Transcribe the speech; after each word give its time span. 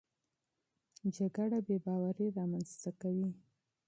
جګړه 1.15 1.57
بېباوري 1.67 2.27
رامنځته 2.37 2.91
کوي. 3.01 3.29